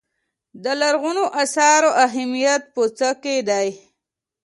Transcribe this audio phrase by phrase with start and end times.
[0.63, 3.67] د لرغونو اثارو اهمیت په څه کې دی.